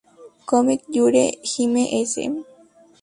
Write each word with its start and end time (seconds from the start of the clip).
Comic 0.49 0.81
Yuri 0.95 1.25
Hime 1.51 1.83
S 2.11 2.15